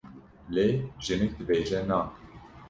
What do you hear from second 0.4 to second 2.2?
lê jinik dibêje Na!